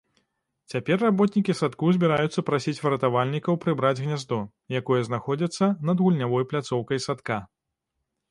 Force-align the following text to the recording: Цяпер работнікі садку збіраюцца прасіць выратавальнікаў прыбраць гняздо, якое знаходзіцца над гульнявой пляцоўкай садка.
Цяпер 0.73 0.97
работнікі 1.07 1.53
садку 1.59 1.89
збіраюцца 1.97 2.43
прасіць 2.47 2.79
выратавальнікаў 2.85 3.59
прыбраць 3.65 3.99
гняздо, 4.03 4.39
якое 4.81 5.01
знаходзіцца 5.09 5.65
над 5.91 5.97
гульнявой 6.07 6.47
пляцоўкай 6.55 6.99
садка. 7.07 7.37